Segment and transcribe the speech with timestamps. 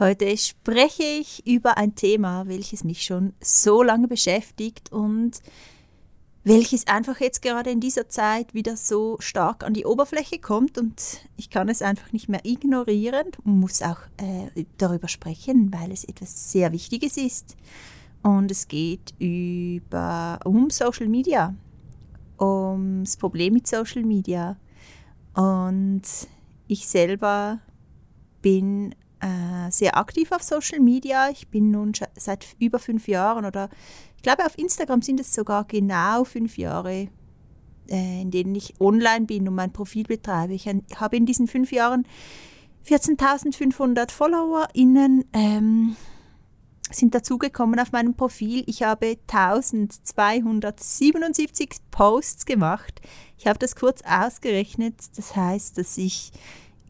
[0.00, 5.40] Heute spreche ich über ein Thema, welches mich schon so lange beschäftigt und
[6.44, 11.26] welches einfach jetzt gerade in dieser Zeit wieder so stark an die Oberfläche kommt und
[11.36, 16.04] ich kann es einfach nicht mehr ignorieren und muss auch äh, darüber sprechen, weil es
[16.04, 17.56] etwas sehr Wichtiges ist.
[18.22, 21.56] Und es geht über, um Social Media,
[22.38, 24.56] ums Problem mit Social Media.
[25.34, 26.02] Und
[26.68, 27.58] ich selber
[28.42, 31.30] bin äh, sehr aktiv auf Social Media.
[31.30, 33.68] Ich bin nun seit über fünf Jahren oder
[34.16, 37.08] ich glaube auf Instagram sind es sogar genau fünf Jahre,
[37.88, 40.54] äh, in denen ich online bin und mein Profil betreibe.
[40.54, 42.06] Ich habe in diesen fünf Jahren
[42.86, 45.96] 14.500 FollowerInnen ähm,
[46.90, 48.64] sind dazugekommen auf meinem Profil.
[48.66, 53.02] Ich habe 1277 Posts gemacht.
[53.36, 54.94] Ich habe das kurz ausgerechnet.
[55.16, 56.32] Das heißt, dass ich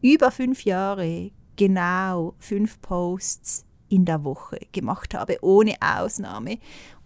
[0.01, 6.57] über fünf Jahre genau fünf Posts in der Woche gemacht habe, ohne Ausnahme.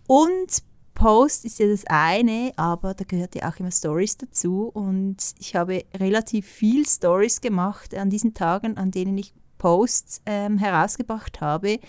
[0.05, 4.69] Und Post ist ja das eine, aber da gehört ja auch immer Stories dazu.
[4.71, 10.59] Und ich habe relativ viel Stories gemacht an diesen Tagen, an denen ich Posts ähm,
[10.59, 11.79] herausgebracht habe.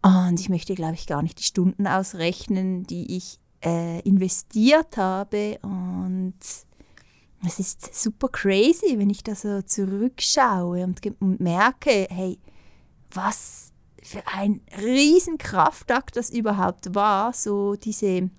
[0.00, 5.58] Und ich möchte, glaube ich, gar nicht die Stunden ausrechnen, die ich äh, investiert habe.
[5.60, 6.34] Und
[7.46, 11.00] es ist super crazy, wenn ich da so zurückschaue und,
[11.40, 12.38] merke, hey,
[13.12, 18.30] was für ein Riesenkraftakt das überhaupt war, so diese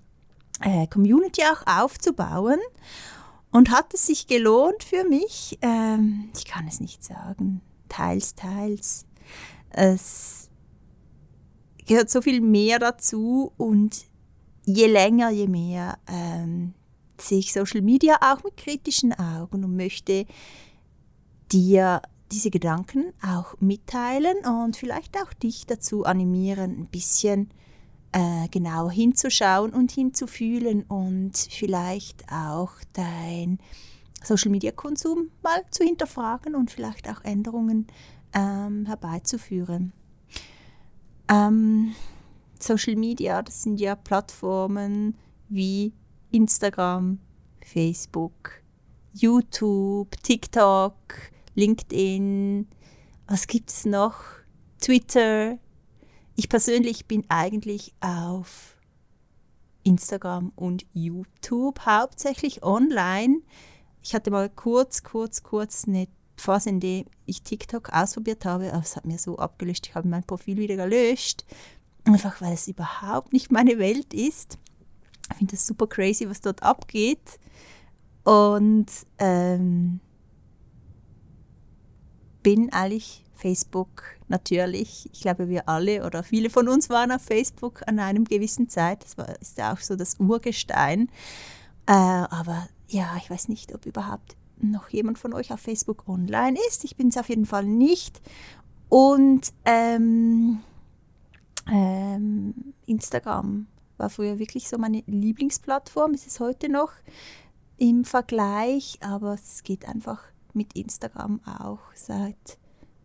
[0.60, 2.58] äh, Community auch aufzubauen.
[3.50, 5.58] Und hat es sich gelohnt für mich?
[5.62, 7.62] Ähm, ich kann es nicht sagen.
[7.88, 9.06] Teils, teils.
[9.70, 10.50] Es
[11.86, 14.04] gehört so viel mehr dazu und
[14.64, 16.74] je länger, je mehr ähm,
[17.20, 20.26] sehe ich Social Media auch mit kritischen Augen und möchte
[21.52, 27.50] dir diese Gedanken auch mitteilen und vielleicht auch dich dazu animieren, ein bisschen
[28.12, 33.58] äh, genauer hinzuschauen und hinzufühlen und vielleicht auch dein
[34.22, 37.86] Social Media Konsum mal zu hinterfragen und vielleicht auch Änderungen
[38.32, 39.92] ähm, herbeizuführen.
[41.28, 41.94] Ähm,
[42.58, 45.16] Social Media, das sind ja Plattformen
[45.48, 45.92] wie
[46.30, 47.18] Instagram,
[47.64, 48.62] Facebook,
[49.12, 50.94] YouTube, TikTok,
[51.54, 52.68] LinkedIn,
[53.26, 54.18] was gibt es noch?
[54.80, 55.58] Twitter.
[56.36, 58.76] Ich persönlich bin eigentlich auf
[59.82, 63.40] Instagram und YouTube hauptsächlich online.
[64.02, 68.82] Ich hatte mal kurz, kurz, kurz eine Phase, in der ich TikTok ausprobiert habe, aber
[68.82, 69.86] es hat mir so abgelöscht.
[69.88, 71.44] Ich habe mein Profil wieder gelöscht,
[72.04, 74.58] einfach weil es überhaupt nicht meine Welt ist.
[75.30, 77.38] Ich finde das super crazy, was dort abgeht.
[78.24, 78.86] Und
[79.18, 80.00] ähm,
[82.42, 85.08] bin eigentlich Facebook natürlich.
[85.12, 89.04] Ich glaube, wir alle oder viele von uns waren auf Facebook an einem gewissen Zeit.
[89.04, 91.08] Das war, ist ja auch so das Urgestein.
[91.86, 96.58] Äh, aber ja, ich weiß nicht, ob überhaupt noch jemand von euch auf Facebook online
[96.68, 96.84] ist.
[96.84, 98.20] Ich bin es auf jeden Fall nicht.
[98.88, 100.60] Und ähm,
[101.70, 106.92] ähm, Instagram war früher wirklich so meine Lieblingsplattform, ist es heute noch
[107.78, 110.22] im Vergleich, aber es geht einfach
[110.54, 112.58] mit Instagram auch seit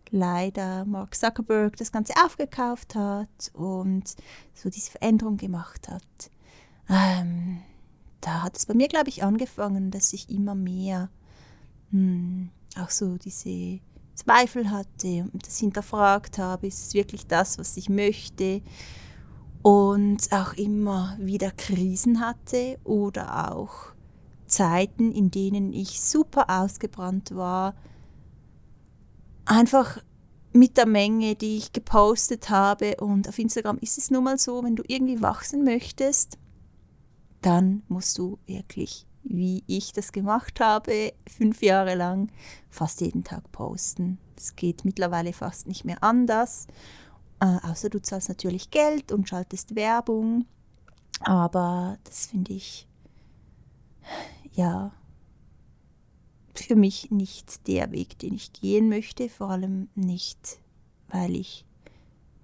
[0.09, 4.03] leider Mark Zuckerberg das Ganze aufgekauft hat und
[4.53, 6.31] so diese Veränderung gemacht hat.
[6.89, 7.61] Ähm,
[8.19, 11.09] da hat es bei mir, glaube ich, angefangen, dass ich immer mehr
[11.91, 13.79] hm, auch so diese
[14.15, 18.61] Zweifel hatte und das hinterfragt habe, ist es wirklich das, was ich möchte?
[19.63, 23.93] Und auch immer wieder Krisen hatte oder auch
[24.47, 27.75] Zeiten, in denen ich super ausgebrannt war,
[29.45, 29.99] einfach
[30.53, 32.97] mit der Menge, die ich gepostet habe.
[32.97, 36.37] Und auf Instagram ist es nun mal so, wenn du irgendwie wachsen möchtest,
[37.41, 42.31] dann musst du wirklich, wie ich das gemacht habe, fünf Jahre lang,
[42.69, 44.19] fast jeden Tag posten.
[44.35, 46.67] Es geht mittlerweile fast nicht mehr anders.
[47.41, 50.45] Äh, außer du zahlst natürlich Geld und schaltest Werbung.
[51.21, 52.87] Aber das finde ich
[54.53, 54.91] ja
[56.55, 60.59] für mich nicht der Weg, den ich gehen möchte, vor allem nicht,
[61.09, 61.65] weil ich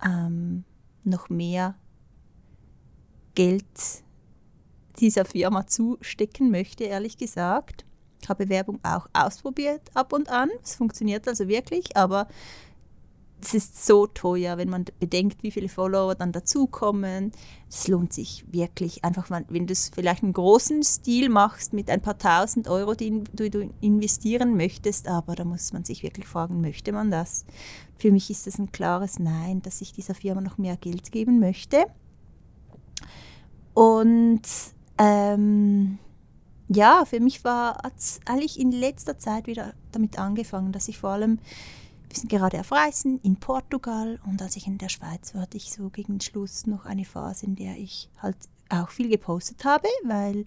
[0.04, 0.64] ähm,
[1.04, 1.76] noch mehr
[3.36, 3.66] Geld
[5.00, 7.86] dieser Firma zustecken möchte, ehrlich gesagt.
[8.22, 10.50] Ich habe Werbung auch ausprobiert ab und an.
[10.64, 12.28] Es funktioniert also wirklich, aber
[13.40, 17.32] es ist so teuer, wenn man bedenkt, wie viele Follower dann dazukommen.
[17.70, 22.02] Es lohnt sich wirklich einfach, wenn du es vielleicht einen großen Stil machst mit ein
[22.02, 26.92] paar tausend Euro, die du investieren möchtest, aber da muss man sich wirklich fragen, möchte
[26.92, 27.46] man das?
[27.98, 31.40] Für mich ist das ein klares Nein, dass ich dieser Firma noch mehr Geld geben
[31.40, 31.86] möchte.
[33.74, 34.42] Und
[34.98, 36.00] ähm,
[36.70, 41.12] ja, für mich war es eigentlich in letzter Zeit wieder damit angefangen, dass ich vor
[41.12, 41.40] allem
[42.10, 45.58] wir sind gerade auf Reisen in Portugal und als ich in der Schweiz war, hatte
[45.58, 48.38] ich so gegen Schluss noch eine Phase, in der ich halt
[48.70, 50.46] auch viel gepostet habe, weil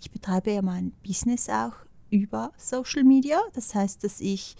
[0.00, 1.74] ich betreibe ja mein Business auch
[2.10, 3.40] über Social Media.
[3.54, 4.56] Das heißt, dass ich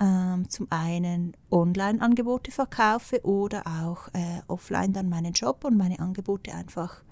[0.00, 6.52] ähm, zum einen Online-Angebote verkaufe oder auch äh, offline dann meinen Job und meine Angebote
[6.52, 7.02] einfach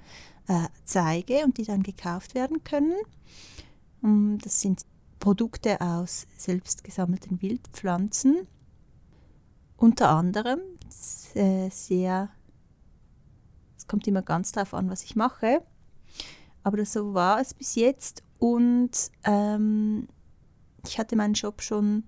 [0.48, 2.94] äh, zeige und die dann gekauft werden können.
[4.00, 4.82] Und das sind
[5.20, 8.48] Produkte aus selbst gesammelten Wildpflanzen
[9.82, 12.30] unter anderem sehr,
[13.76, 15.60] es kommt immer ganz darauf an, was ich mache,
[16.62, 18.90] aber so war es bis jetzt und
[19.24, 20.06] ähm,
[20.86, 22.04] ich hatte meinen Job schon,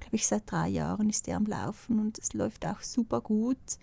[0.00, 3.78] glaube ich, seit drei Jahren ist der am Laufen und es läuft auch super gut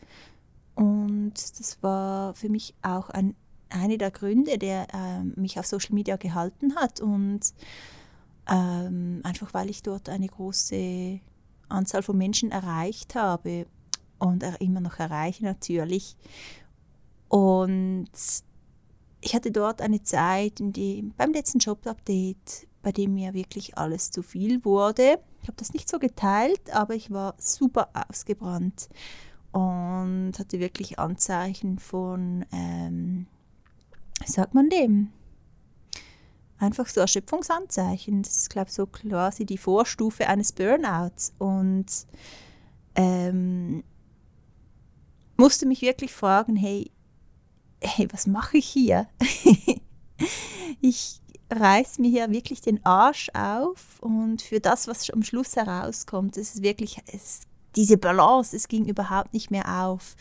[0.76, 3.36] und das war für mich auch ein,
[3.70, 7.42] eine der Gründe, der äh, mich auf Social Media gehalten hat und
[8.48, 11.22] ähm, einfach weil ich dort eine große
[11.70, 13.66] Anzahl von Menschen erreicht habe
[14.18, 16.18] und er immer noch erreiche natürlich.
[17.28, 18.10] Und
[19.22, 24.12] ich hatte dort eine Zeit, in die, beim letzten Job-Update, bei dem mir wirklich alles
[24.12, 25.20] zu viel wurde.
[25.42, 28.90] Ich habe das nicht so geteilt, aber ich war super ausgebrannt
[29.52, 33.28] und hatte wirklich Anzeichen von, ähm,
[34.24, 35.12] wie sagt man dem?
[36.60, 38.22] Einfach so Erschöpfungsanzeichen.
[38.22, 41.34] Das ist, glaube ich, so quasi die Vorstufe eines Burnouts.
[41.38, 41.88] Und
[42.96, 43.84] ähm,
[45.38, 46.92] musste mich wirklich fragen, hey,
[47.82, 49.08] hey, was mache ich hier?
[50.82, 51.22] ich
[51.52, 56.56] reiß mir hier wirklich den Arsch auf und für das, was am Schluss herauskommt, ist
[56.56, 57.42] es wirklich, es,
[57.76, 60.16] diese Balance, es ging überhaupt nicht mehr auf.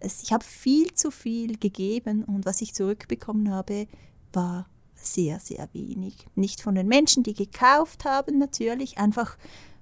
[0.00, 3.86] Es, ich habe viel zu viel gegeben und was ich zurückbekommen habe,
[4.32, 4.66] war
[5.02, 6.26] sehr, sehr wenig.
[6.34, 9.36] Nicht von den Menschen, die gekauft haben, natürlich, einfach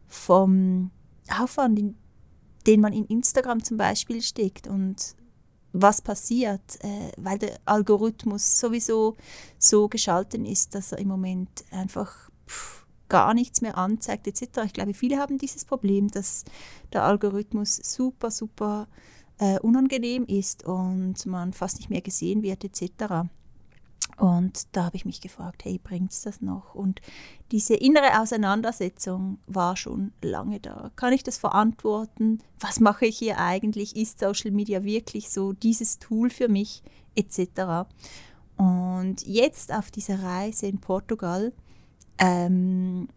[0.09, 0.91] vom
[1.29, 1.95] Aufwand,
[2.67, 5.15] den man in Instagram zum Beispiel steckt und
[5.73, 9.17] was passiert, äh, weil der Algorithmus sowieso
[9.59, 12.31] so geschalten ist, dass er im Moment einfach
[13.09, 14.65] gar nichts mehr anzeigt etc.
[14.65, 16.45] Ich glaube, viele haben dieses Problem, dass
[16.93, 18.89] der Algorithmus super, super
[19.39, 23.29] äh, unangenehm ist und man fast nicht mehr gesehen wird etc.
[24.21, 26.75] Und da habe ich mich gefragt, hey, bringt es das noch?
[26.75, 27.01] Und
[27.53, 30.91] diese innere Auseinandersetzung war schon lange da.
[30.95, 32.43] Kann ich das verantworten?
[32.59, 33.97] Was mache ich hier eigentlich?
[33.97, 36.83] Ist Social Media wirklich so dieses Tool für mich?
[37.17, 37.89] Etc.
[38.59, 41.55] Und jetzt auf dieser Reise in Portugal,
[42.19, 43.09] ähm,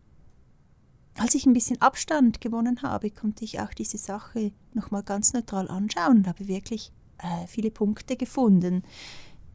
[1.17, 5.69] als ich ein bisschen Abstand gewonnen habe, konnte ich auch diese Sache nochmal ganz neutral
[5.69, 8.83] anschauen und habe wirklich äh, viele Punkte gefunden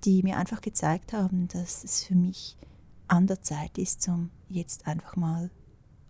[0.05, 2.57] die mir einfach gezeigt haben, dass es für mich
[3.09, 5.51] an der Zeit ist, um jetzt einfach mal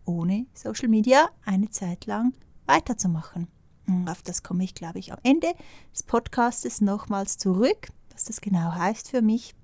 [0.05, 2.35] ohne Social Media eine Zeit lang
[2.67, 3.49] weiterzumachen.
[3.87, 5.53] Und auf das komme ich, glaube ich, am Ende
[5.93, 9.55] des Podcastes nochmals zurück, was das genau heißt für mich.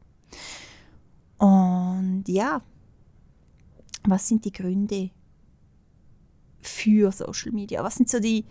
[1.38, 2.62] Und ja,
[4.05, 5.11] was sind die Gründe
[6.61, 7.82] für Social Media?
[7.85, 8.47] Was sind so die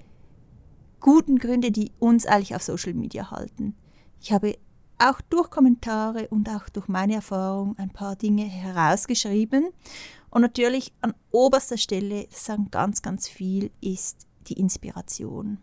[0.99, 3.75] guten Gründe, die uns eigentlich auf Social Media halten?
[4.19, 4.57] Ich habe
[5.03, 9.69] auch durch Kommentare und auch durch meine Erfahrung ein paar Dinge herausgeschrieben.
[10.29, 15.59] Und natürlich an oberster Stelle, sagen ganz, ganz viel, ist die Inspiration.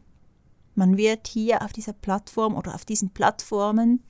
[0.75, 4.03] Man wird hier auf dieser Plattform oder auf diesen Plattformen,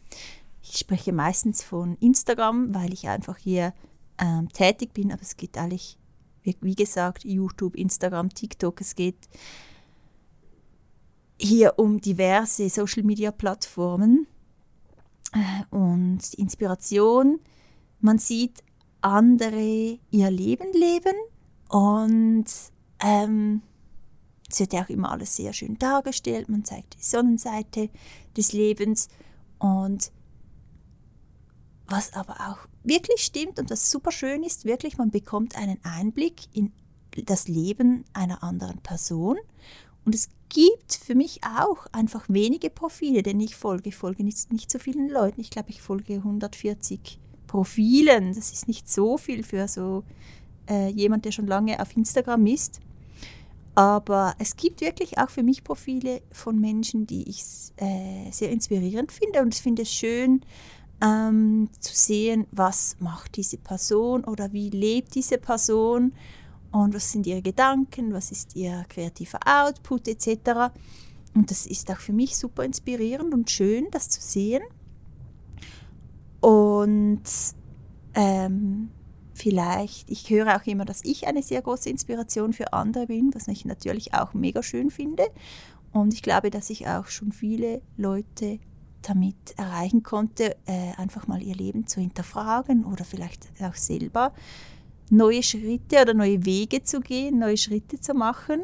[0.63, 3.73] ich spreche meistens von Instagram, weil ich einfach hier
[4.19, 5.97] ähm, tätig bin, aber es geht eigentlich,
[6.43, 9.29] wie, gesagt, YouTube, Instagram, TikTok, es geht
[11.39, 14.27] hier um diverse Social-Media-Plattformen
[15.71, 17.41] und Inspiration.
[18.01, 18.63] Man sieht
[19.01, 21.15] andere ihr Leben leben
[21.69, 22.47] und
[23.03, 23.63] ähm,
[24.51, 26.49] es wird ja auch immer alles sehr schön dargestellt.
[26.49, 27.89] Man zeigt die Sonnenseite
[28.37, 29.09] des Lebens
[29.59, 30.11] und
[31.87, 36.55] was aber auch wirklich stimmt und was super schön ist, wirklich, man bekommt einen Einblick
[36.55, 36.73] in
[37.25, 39.37] das Leben einer anderen Person
[40.05, 43.91] und es gibt für mich auch einfach wenige Profile, denn ich folge.
[43.91, 45.41] Ich folge nicht, nicht so vielen Leuten.
[45.41, 48.35] Ich glaube, ich folge 140 Profilen.
[48.35, 50.05] Das ist nicht so viel für so
[50.69, 52.81] äh, jemand, der schon lange auf Instagram ist.
[53.75, 57.43] Aber es gibt wirklich auch für mich Profile von Menschen, die ich
[57.77, 59.41] äh, sehr inspirierend finde.
[59.43, 60.43] Und ich finde es schön
[61.03, 66.13] ähm, zu sehen, was macht diese Person oder wie lebt diese Person
[66.73, 70.73] und was sind ihre Gedanken, was ist ihr kreativer Output etc.
[71.35, 74.63] Und das ist auch für mich super inspirierend und schön, das zu sehen.
[76.41, 77.23] Und
[78.15, 78.91] ähm,
[79.35, 83.49] vielleicht, ich höre auch immer, dass ich eine sehr große Inspiration für andere bin, was
[83.49, 85.25] ich natürlich auch mega schön finde.
[85.93, 88.61] Und ich glaube, dass ich auch schon viele Leute
[89.03, 94.33] damit erreichen konnte, äh, einfach mal ihr Leben zu hinterfragen oder vielleicht auch selber
[95.11, 98.63] neue Schritte oder neue Wege zu gehen, neue Schritte zu machen.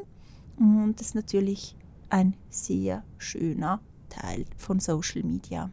[0.58, 1.76] Und das ist natürlich
[2.08, 5.70] ein sehr schöner Teil von Social Media.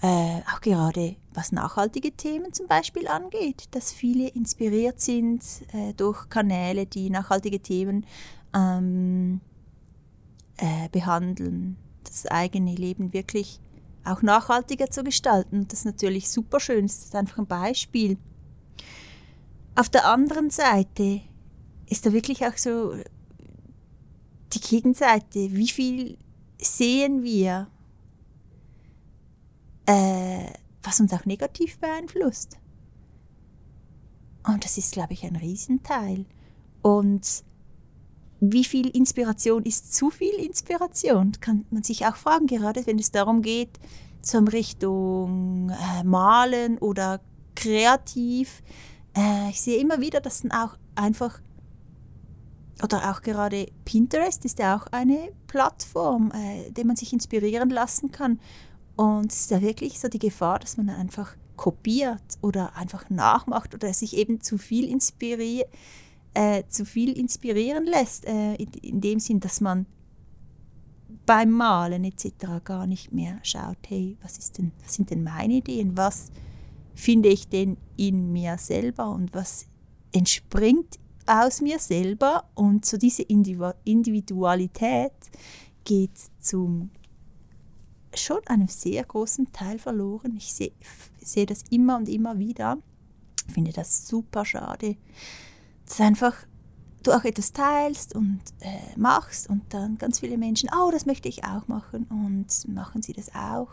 [0.00, 6.28] Äh, auch gerade was nachhaltige Themen zum Beispiel angeht, dass viele inspiriert sind äh, durch
[6.28, 8.06] Kanäle, die nachhaltige Themen
[8.54, 9.40] ähm,
[10.56, 13.60] äh, behandeln, das eigene Leben wirklich
[14.04, 15.66] auch nachhaltiger zu gestalten.
[15.68, 18.18] Das ist natürlich super schön, das ist einfach ein Beispiel.
[19.78, 21.20] Auf der anderen Seite
[21.86, 22.94] ist da wirklich auch so
[24.52, 25.54] die Gegenseite.
[25.54, 26.18] Wie viel
[26.60, 27.68] sehen wir
[29.88, 32.58] äh, was uns auch negativ beeinflusst.
[34.46, 36.26] Und das ist, glaube ich, ein Riesenteil.
[36.82, 37.44] Und
[38.40, 41.32] wie viel Inspiration ist zu viel Inspiration?
[41.40, 43.78] Kann man sich auch fragen, gerade wenn es darum geht,
[44.20, 47.20] so in Richtung äh, Malen oder
[47.54, 48.62] kreativ.
[49.18, 51.40] Äh, ich sehe immer wieder, dass dann auch einfach,
[52.82, 58.12] oder auch gerade Pinterest ist ja auch eine Plattform, äh, der man sich inspirieren lassen
[58.12, 58.38] kann.
[58.96, 63.74] Und es ist ja wirklich so die Gefahr, dass man einfach kopiert oder einfach nachmacht
[63.74, 65.64] oder sich eben zu viel, inspiri
[66.34, 69.86] äh, zu viel inspirieren lässt, äh, in, in, dem Sinn, dass man
[71.26, 72.62] beim Malen etc.
[72.62, 76.30] gar nicht mehr schaut, hey, was, ist denn, was sind denn meine Ideen, was
[76.98, 79.66] finde ich denn in mir selber und was
[80.12, 85.12] entspringt aus mir selber und so diese Individualität
[85.84, 86.90] geht zum
[88.14, 90.36] schon einen sehr großen Teil verloren.
[90.38, 90.72] Ich sehe
[91.20, 92.78] seh das immer und immer wieder.
[93.46, 94.96] Ich finde das super schade.
[95.86, 96.34] Dass einfach
[97.04, 101.28] du auch etwas teilst und äh, machst und dann ganz viele Menschen, oh, das möchte
[101.28, 103.70] ich auch machen und machen sie das auch.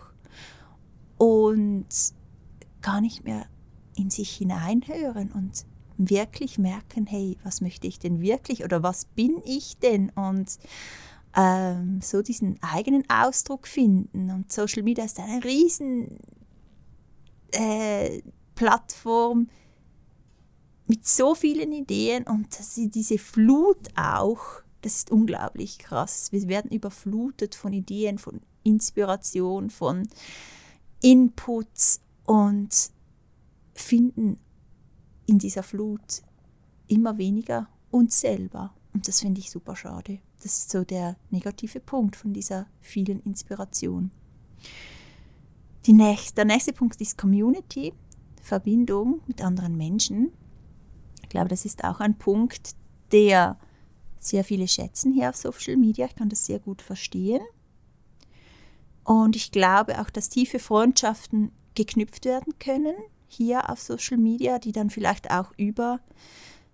[1.17, 1.87] Und
[2.85, 3.47] gar nicht mehr
[3.95, 5.65] in sich hineinhören und
[5.97, 10.09] wirklich merken, hey, was möchte ich denn wirklich oder was bin ich denn?
[10.11, 10.59] Und
[11.35, 14.29] ähm, so diesen eigenen Ausdruck finden.
[14.29, 16.19] Und Social Media ist eine riesen
[17.53, 18.21] äh,
[18.53, 19.49] Plattform
[20.85, 26.31] mit so vielen Ideen und diese Flut auch, das ist unglaublich krass.
[26.31, 30.07] Wir werden überflutet von Ideen, von Inspiration, von
[31.01, 32.91] Inputs und
[33.73, 34.37] finden
[35.25, 36.21] in dieser Flut
[36.87, 38.73] immer weniger uns selber.
[38.93, 40.19] Und das finde ich super schade.
[40.41, 44.11] Das ist so der negative Punkt von dieser vielen Inspiration.
[45.87, 47.93] Nächste, der nächste Punkt ist Community,
[48.41, 50.31] Verbindung mit anderen Menschen.
[51.21, 52.75] Ich glaube, das ist auch ein Punkt,
[53.11, 53.57] der
[54.19, 56.05] sehr viele schätzen hier auf Social Media.
[56.07, 57.41] Ich kann das sehr gut verstehen.
[59.03, 62.95] Und ich glaube auch, dass tiefe Freundschaften geknüpft werden können
[63.27, 65.99] hier auf Social Media, die dann vielleicht auch über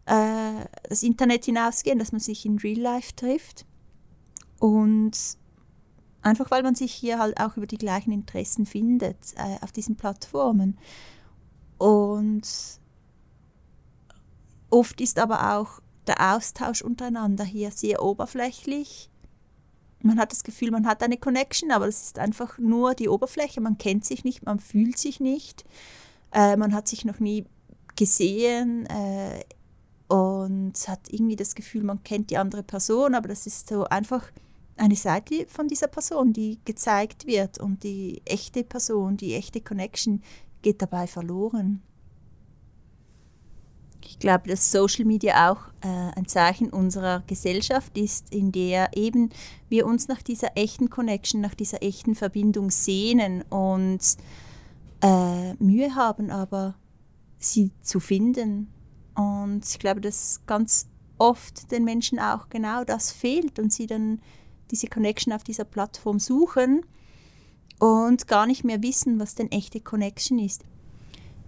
[0.05, 3.65] äh, das Internet hinausgehen, dass man sich in Real Life trifft.
[4.59, 5.17] Und
[6.21, 9.95] einfach weil man sich hier halt auch über die gleichen Interessen findet äh, auf diesen
[9.95, 10.77] Plattformen.
[11.77, 12.47] Und
[14.69, 19.10] oft ist aber auch der Austausch untereinander hier sehr oberflächlich.
[20.03, 23.61] Man hat das Gefühl, man hat eine Connection, aber das ist einfach nur die Oberfläche.
[23.61, 25.63] Man kennt sich nicht, man fühlt sich nicht.
[26.31, 27.45] Äh, man hat sich noch nie
[27.95, 28.85] gesehen.
[28.87, 29.43] Äh,
[30.11, 34.29] und hat irgendwie das Gefühl, man kennt die andere Person, aber das ist so einfach
[34.75, 40.21] eine Seite von dieser Person, die gezeigt wird und die echte Person, die echte Connection
[40.61, 41.81] geht dabei verloren.
[44.05, 49.29] Ich glaube, dass Social Media auch äh, ein Zeichen unserer Gesellschaft ist, in der eben
[49.69, 53.99] wir uns nach dieser echten Connection, nach dieser echten Verbindung sehnen und
[55.01, 56.75] äh, Mühe haben, aber
[57.39, 58.67] sie zu finden
[59.15, 64.21] und ich glaube, dass ganz oft den Menschen auch genau das fehlt und sie dann
[64.71, 66.85] diese Connection auf dieser Plattform suchen
[67.79, 70.63] und gar nicht mehr wissen, was denn echte Connection ist.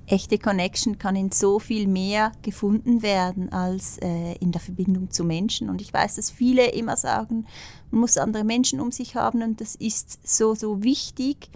[0.05, 5.23] Echte Connection kann in so viel mehr gefunden werden als äh, in der Verbindung zu
[5.23, 5.69] Menschen.
[5.69, 7.45] Und ich weiß, dass viele immer sagen,
[7.91, 11.49] man muss andere Menschen um sich haben und das ist so, so wichtig.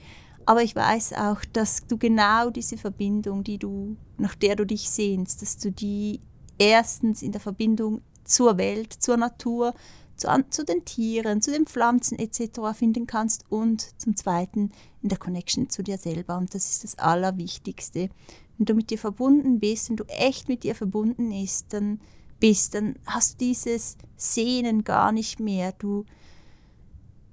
[0.46, 4.90] Aber ich weiß auch, dass du genau diese Verbindung, die du, nach der du dich
[4.90, 6.22] sehnst, dass du die
[6.58, 9.74] erstens in der Verbindung zur Welt, zur Natur,
[10.16, 12.60] zu, zu den Tieren, zu den Pflanzen etc.
[12.74, 14.72] finden kannst und zum Zweiten
[15.08, 16.38] in der Connection zu dir selber.
[16.38, 18.10] Und das ist das Allerwichtigste.
[18.58, 22.02] Wenn du mit dir verbunden bist, wenn du echt mit dir verbunden ist, dann
[22.42, 25.72] bist, dann hast du dieses Sehnen gar nicht mehr.
[25.72, 26.04] Du,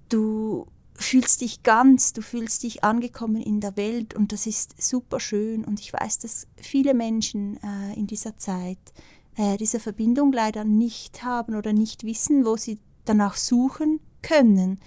[0.09, 5.19] du fühlst dich ganz, du fühlst dich angekommen in der Welt und das ist super
[5.19, 5.65] schön.
[5.65, 8.79] Und ich weiß, dass viele Menschen äh, in dieser Zeit
[9.37, 14.79] äh, diese Verbindung leider nicht haben oder nicht wissen, wo sie danach suchen können.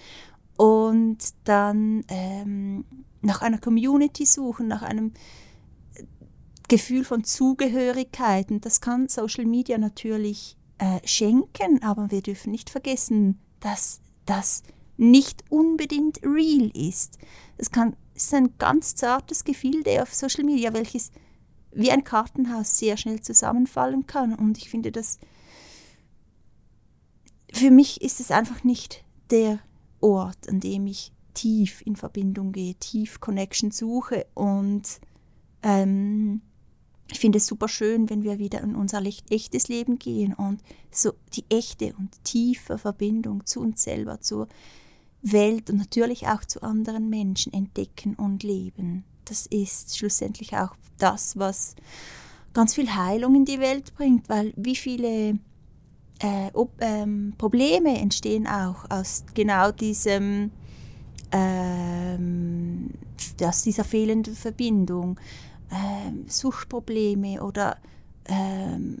[0.58, 2.84] Und dann ähm,
[3.22, 5.14] nach einer Community suchen, nach einem
[5.94, 6.04] äh,
[6.68, 8.50] Gefühl von Zugehörigkeit.
[8.50, 14.62] Und das kann Social Media natürlich äh, schenken, aber wir dürfen nicht vergessen, dass das
[14.98, 17.18] nicht unbedingt real ist.
[17.56, 21.12] Es kann es ist ein ganz zartes Gefilde auf Social Media, welches
[21.70, 24.34] wie ein Kartenhaus sehr schnell zusammenfallen kann.
[24.34, 25.20] Und ich finde das,
[27.52, 29.60] für mich ist es einfach nicht der
[30.00, 34.26] Ort, an dem ich tief in Verbindung gehe, tief Connection suche.
[34.34, 35.00] Und
[35.62, 36.40] ähm,
[37.10, 41.12] ich finde es super schön, wenn wir wieder in unser echtes Leben gehen und so
[41.34, 44.48] die echte und tiefe Verbindung zu uns selber, zur
[45.22, 51.38] Welt und natürlich auch zu anderen Menschen entdecken und leben das ist schlussendlich auch das,
[51.38, 51.74] was
[52.52, 55.38] ganz viel Heilung in die Welt bringt, weil wie viele
[56.20, 60.50] äh, ob, ähm, Probleme entstehen auch aus genau diesem,
[61.32, 62.90] ähm,
[63.42, 65.18] aus dieser fehlenden Verbindung,
[65.70, 67.76] ähm, Suchtprobleme oder
[68.26, 68.98] ähm,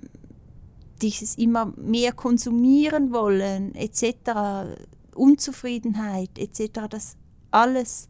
[1.02, 4.76] dieses immer mehr konsumieren wollen etc.,
[5.14, 7.16] Unzufriedenheit etc., das
[7.50, 8.08] alles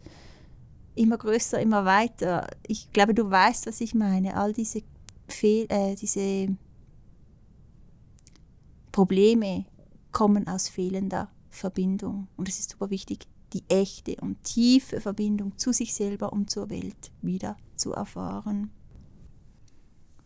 [0.95, 2.49] immer größer, immer weiter.
[2.67, 4.37] Ich glaube, du weißt, was ich meine.
[4.37, 4.83] All diese,
[5.29, 6.49] Fehl äh, diese
[8.99, 9.65] Probleme
[10.11, 12.27] kommen aus fehlender Verbindung.
[12.37, 16.69] Und es ist super wichtig, die echte und tiefe Verbindung zu sich selber und zur
[16.69, 18.73] Welt wieder zu erfahren.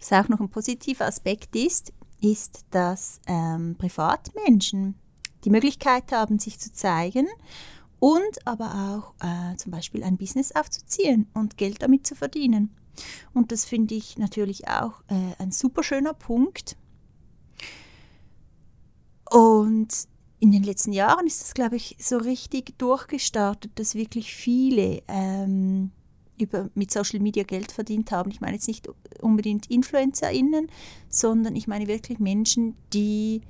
[0.01, 1.93] Was auch noch ein positiver Aspekt ist,
[2.23, 4.95] ist, dass ähm, Privatmenschen
[5.45, 7.29] die Möglichkeit haben, sich zu zeigen
[8.01, 12.75] und aber auch äh, zum Beispiel ein Business aufzuziehen und Geld damit zu verdienen.
[13.35, 16.79] Und das finde ich natürlich auch äh, ein super schöner Punkt.
[19.33, 19.89] Und
[20.41, 25.91] in den letzten Jahren ist das, glaube ich, so richtig durchgestartet, dass wirklich viele ähm,
[26.39, 28.31] über, mit Social Media Geld verdient haben.
[28.31, 28.89] Ich meine jetzt nicht
[29.21, 30.69] unbedingt InfluencerInnen,
[31.09, 33.41] sondern ich meine wirklich Menschen, die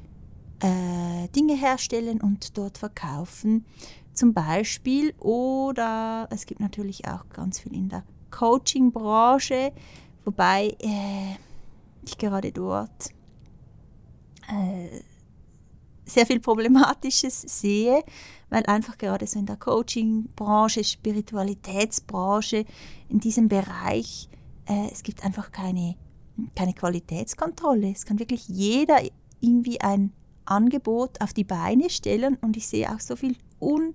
[0.61, 3.65] äh, Dinge herstellen und dort verkaufen
[4.13, 5.15] zum Beispiel.
[5.19, 9.73] Oder es gibt natürlich auch ganz viel in der Coaching-Branche,
[10.25, 11.37] wobei äh,
[12.05, 13.11] ich gerade dort
[14.49, 15.01] äh,
[16.05, 18.03] sehr viel Problematisches sehe,
[18.51, 22.65] weil einfach gerade so in der Coaching-Branche, Spiritualitätsbranche,
[23.09, 24.29] in diesem Bereich,
[24.67, 25.97] äh, es gibt einfach keine,
[26.55, 27.91] keine Qualitätskontrolle.
[27.91, 28.99] Es kann wirklich jeder
[29.41, 30.13] irgendwie ein
[30.45, 33.95] Angebot auf die Beine stellen und ich sehe auch so viel Un-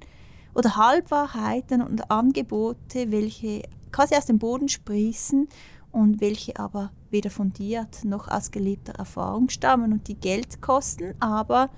[0.55, 5.47] oder Halbwahrheiten und Angebote, welche quasi aus dem Boden sprießen
[5.91, 11.69] und welche aber weder fundiert noch aus gelebter Erfahrung stammen und die Geld kosten, aber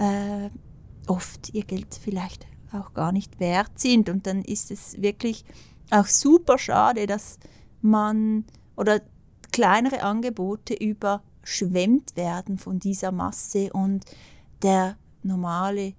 [0.00, 0.50] äh,
[1.06, 4.08] oft ihr Geld vielleicht auch gar nicht wert sind.
[4.08, 5.44] Und dann ist es wirklich
[5.90, 7.38] auch super schade, dass
[7.82, 8.44] man
[8.76, 9.00] oder
[9.52, 14.04] kleinere Angebote überschwemmt werden von dieser Masse und
[14.62, 15.94] der normale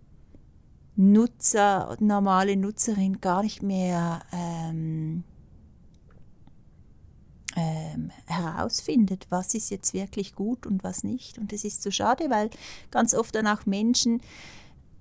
[0.95, 5.23] Nutzer, normale Nutzerin gar nicht mehr ähm,
[7.55, 11.37] ähm, herausfindet, was ist jetzt wirklich gut und was nicht.
[11.37, 12.49] Und das ist so schade, weil
[12.91, 14.21] ganz oft dann auch Menschen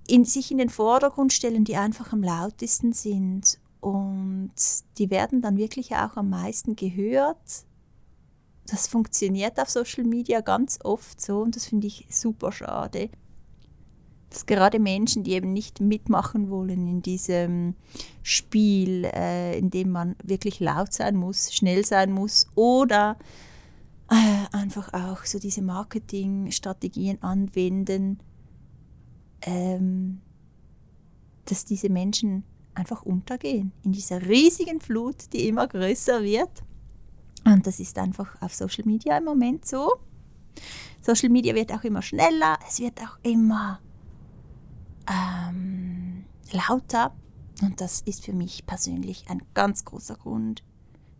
[0.06, 3.58] in, sich in den Vordergrund stellen, die einfach am lautesten sind.
[3.80, 4.52] Und
[4.98, 7.64] die werden dann wirklich auch am meisten gehört.
[8.66, 13.10] Das funktioniert auf Social Media ganz oft so und das finde ich super schade
[14.30, 17.74] dass gerade Menschen, die eben nicht mitmachen wollen in diesem
[18.22, 23.18] Spiel, äh, in dem man wirklich laut sein muss, schnell sein muss oder
[24.08, 28.20] äh, einfach auch so diese Marketingstrategien anwenden,
[29.42, 30.20] ähm,
[31.46, 36.62] dass diese Menschen einfach untergehen in dieser riesigen Flut, die immer größer wird.
[37.44, 39.90] Und das ist einfach auf Social Media im Moment so.
[41.00, 43.80] Social Media wird auch immer schneller, es wird auch immer
[45.10, 47.14] ähm, lauter.
[47.62, 50.62] Und das ist für mich persönlich ein ganz großer Grund,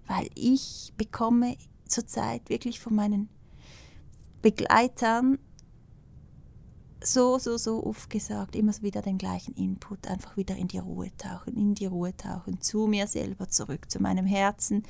[0.06, 3.28] weil ich bekomme zurzeit wirklich von meinen
[4.40, 5.38] Begleitern
[7.02, 11.10] so, so, so oft gesagt, immer wieder den gleichen Input, einfach wieder in die Ruhe
[11.16, 14.82] tauchen, in die Ruhe tauchen, zu mir selber zurück, zu meinem Herzen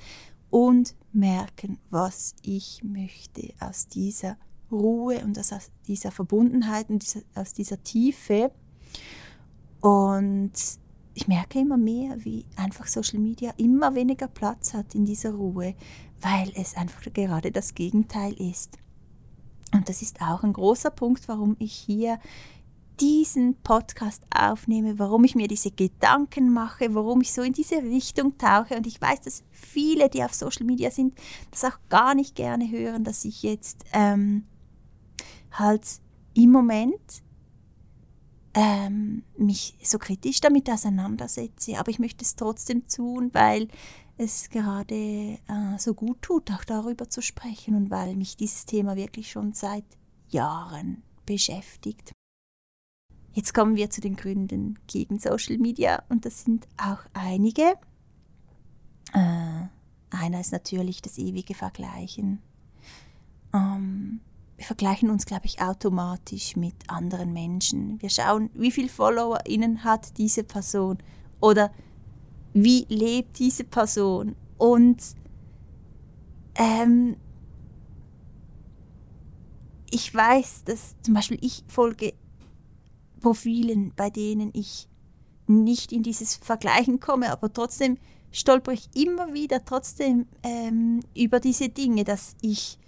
[0.50, 4.36] und merken, was ich möchte aus dieser
[4.70, 8.50] Ruhe und aus dieser Verbundenheit und aus dieser Tiefe.
[9.80, 10.52] Und
[11.14, 15.74] ich merke immer mehr, wie einfach Social Media immer weniger Platz hat in dieser Ruhe,
[16.20, 18.78] weil es einfach gerade das Gegenteil ist.
[19.72, 22.18] Und das ist auch ein großer Punkt, warum ich hier
[23.00, 28.36] diesen Podcast aufnehme, warum ich mir diese Gedanken mache, warum ich so in diese Richtung
[28.36, 28.76] tauche.
[28.76, 31.14] Und ich weiß, dass viele, die auf Social Media sind,
[31.50, 34.44] das auch gar nicht gerne hören, dass ich jetzt ähm,
[35.52, 35.86] halt
[36.34, 37.22] im Moment
[38.54, 41.78] ähm, mich so kritisch damit auseinandersetze.
[41.78, 43.68] Aber ich möchte es trotzdem tun, weil
[44.16, 45.38] es gerade äh,
[45.78, 49.84] so gut tut, auch darüber zu sprechen und weil mich dieses Thema wirklich schon seit
[50.28, 52.12] Jahren beschäftigt.
[53.32, 57.74] Jetzt kommen wir zu den Gründen gegen Social Media und das sind auch einige.
[59.12, 59.68] Äh,
[60.10, 62.42] einer ist natürlich das ewige Vergleichen.
[63.54, 64.20] Ähm,
[64.60, 67.98] wir vergleichen uns, glaube ich, automatisch mit anderen Menschen.
[68.02, 70.98] Wir schauen, wie viele FollowerInnen hat diese Person
[71.40, 71.72] oder
[72.52, 74.36] wie lebt diese Person.
[74.58, 75.02] Und
[76.56, 77.16] ähm,
[79.90, 82.12] ich weiß, dass zum Beispiel ich folge
[83.22, 84.90] Profilen, bei denen ich
[85.46, 87.96] nicht in dieses Vergleichen komme, aber trotzdem
[88.30, 92.78] stolper ich immer wieder trotzdem ähm, über diese Dinge, dass ich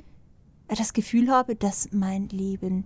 [0.76, 2.84] das Gefühl habe, dass mein Leben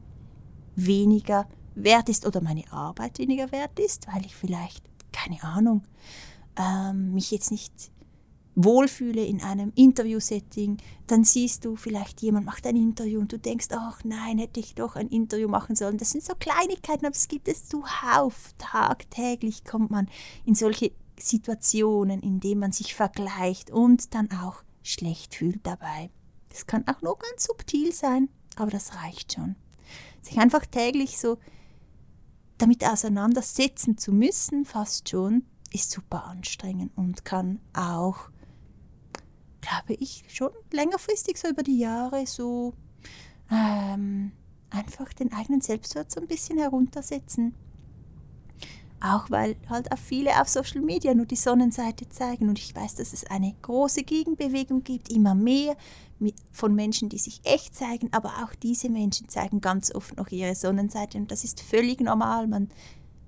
[0.74, 5.82] weniger wert ist oder meine Arbeit weniger wert ist, weil ich vielleicht, keine Ahnung,
[6.58, 7.90] ähm, mich jetzt nicht
[8.56, 13.66] wohlfühle in einem Interview-Setting, dann siehst du vielleicht jemand macht ein Interview und du denkst,
[13.70, 15.98] ach nein, hätte ich doch ein Interview machen sollen.
[15.98, 18.54] Das sind so Kleinigkeiten, aber es gibt es zuhauf.
[18.56, 20.08] Tagtäglich kommt man
[20.46, 26.10] in solche Situationen, in denen man sich vergleicht und dann auch schlecht fühlt dabei.
[26.56, 29.56] Das kann auch nur ganz subtil sein, aber das reicht schon.
[30.22, 31.36] Sich einfach täglich so
[32.56, 38.30] damit auseinandersetzen zu müssen, fast schon, ist super anstrengend und kann auch,
[39.60, 42.72] glaube ich, schon längerfristig so über die Jahre so
[43.50, 44.32] ähm,
[44.70, 47.54] einfach den eigenen Selbstwert so ein bisschen heruntersetzen.
[49.14, 52.48] Auch weil halt auch viele auf Social Media nur die Sonnenseite zeigen.
[52.48, 55.76] Und ich weiß, dass es eine große Gegenbewegung gibt, immer mehr
[56.50, 58.08] von Menschen, die sich echt zeigen.
[58.12, 61.18] Aber auch diese Menschen zeigen ganz oft noch ihre Sonnenseite.
[61.18, 62.48] Und das ist völlig normal.
[62.48, 62.68] Man,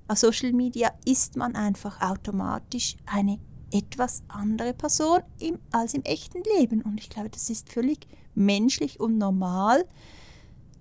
[0.08, 3.38] auf Social Media ist man einfach automatisch eine
[3.70, 6.82] etwas andere Person im, als im echten Leben.
[6.82, 9.84] Und ich glaube, das ist völlig menschlich und normal,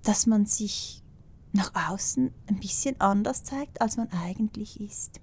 [0.03, 1.03] dass man sich
[1.57, 5.19] nach außen ein bisschen anders zeigt, als man eigentlich ist.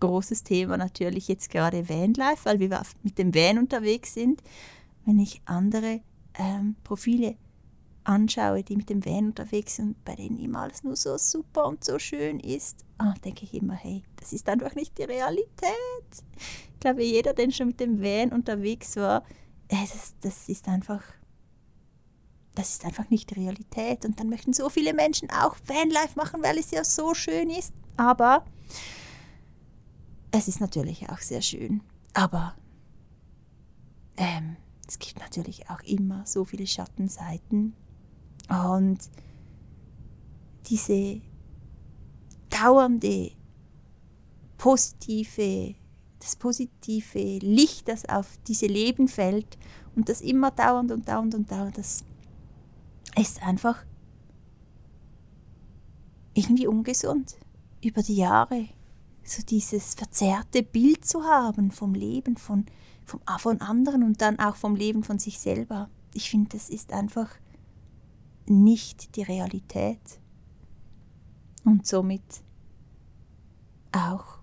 [0.00, 4.42] Großes Thema natürlich jetzt gerade Vanlife, weil wir mit dem Van unterwegs sind.
[5.06, 6.00] Wenn ich andere
[6.34, 7.36] ähm, Profile
[8.04, 11.82] anschaue, die mit dem Van unterwegs sind, bei denen immer alles nur so super und
[11.82, 15.70] so schön ist, ah, denke ich immer, hey, das ist einfach nicht die Realität.
[16.74, 19.22] Ich glaube, jeder, der schon mit dem Van unterwegs war,
[19.68, 21.02] das, das ist einfach
[22.56, 24.04] das ist einfach nicht die Realität.
[24.04, 27.72] Und dann möchten so viele Menschen auch Vanlife machen, weil es ja so schön ist.
[27.96, 28.44] Aber
[30.32, 31.82] es ist natürlich auch sehr schön.
[32.14, 32.54] Aber
[34.16, 34.56] ähm,
[34.88, 37.74] es gibt natürlich auch immer so viele Schattenseiten.
[38.48, 38.98] Und
[40.68, 41.20] diese
[42.48, 43.32] dauernde
[44.56, 45.74] positive,
[46.20, 49.58] das positive Licht, das auf diese Leben fällt
[49.94, 52.04] und das immer dauernd und dauernd und dauernd, das
[53.18, 53.84] ist einfach
[56.34, 57.36] irgendwie ungesund
[57.82, 58.68] über die Jahre.
[59.24, 62.66] So dieses verzerrte Bild zu haben vom Leben von,
[63.04, 65.88] vom, von anderen und dann auch vom Leben von sich selber.
[66.12, 67.30] Ich finde, das ist einfach
[68.46, 70.20] nicht die Realität.
[71.64, 72.22] Und somit
[73.90, 74.38] auch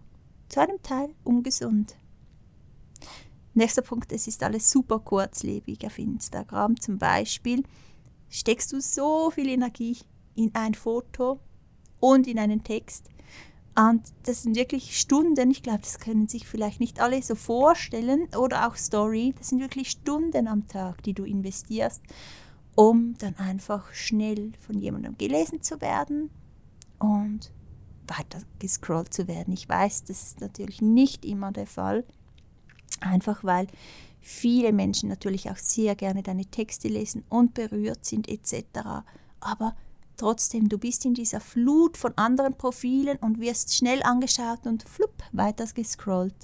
[0.49, 1.95] zu einem Teil ungesund.
[3.53, 7.63] Nächster Punkt, es ist alles super kurzlebig auf Instagram zum Beispiel
[8.33, 9.97] steckst du so viel Energie
[10.35, 11.39] in ein Foto
[11.99, 13.09] und in einen Text.
[13.75, 18.27] Und das sind wirklich Stunden, ich glaube, das können sich vielleicht nicht alle so vorstellen
[18.35, 22.01] oder auch Story, das sind wirklich Stunden am Tag, die du investierst,
[22.75, 26.29] um dann einfach schnell von jemandem gelesen zu werden
[26.99, 27.51] und
[28.07, 29.53] weiter gescrollt zu werden.
[29.53, 32.03] Ich weiß, das ist natürlich nicht immer der Fall,
[32.99, 33.67] einfach weil
[34.23, 39.03] viele Menschen natürlich auch sehr gerne deine Texte lesen und berührt sind etc.
[39.39, 39.75] Aber
[40.15, 45.23] Trotzdem, du bist in dieser Flut von anderen Profilen und wirst schnell angeschaut und flupp
[45.31, 46.35] weiter gescrollt.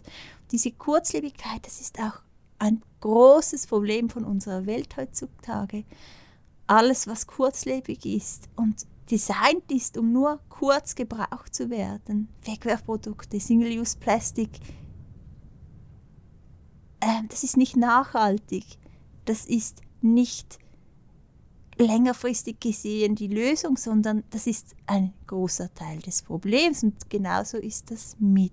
[0.52, 2.22] Diese Kurzlebigkeit, das ist auch
[2.58, 5.86] ein großes Problem von unserer Welt heutzutage.
[6.66, 12.28] Alles, was kurzlebig ist und designt ist, um nur kurz gebraucht zu werden.
[12.44, 14.50] Wegwerfprodukte, Single-Use-Plastik,
[17.00, 18.66] äh, das ist nicht nachhaltig.
[19.26, 20.60] Das ist nicht
[21.78, 26.84] längerfristig gesehen die Lösung, sondern das ist ein großer Teil des Problems.
[26.84, 28.52] Und genauso ist das mit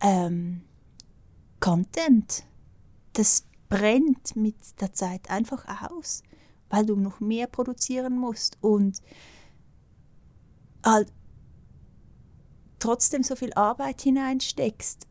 [0.00, 0.62] ähm,
[1.60, 2.44] Content.
[3.12, 6.22] Das brennt mit der Zeit einfach aus,
[6.68, 9.00] weil du noch mehr produzieren musst und
[10.84, 11.12] halt
[12.78, 15.06] trotzdem so viel Arbeit hineinsteckst.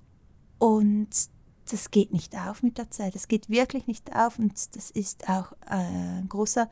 [0.58, 1.10] Und
[1.72, 3.16] das geht nicht auf mit der Zeit.
[3.16, 6.70] Das geht wirklich nicht auf und das ist auch ein großer